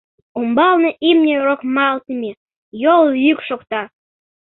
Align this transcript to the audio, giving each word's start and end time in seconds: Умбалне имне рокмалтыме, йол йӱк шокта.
Умбалне 0.39 0.91
имне 1.09 1.35
рокмалтыме, 1.45 2.31
йол 2.83 3.03
йӱк 3.25 3.39
шокта. 3.47 3.81